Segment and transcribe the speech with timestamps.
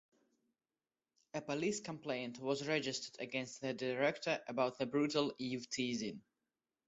[1.35, 6.23] A police complaint was registered against the director about the brutal eve teasing.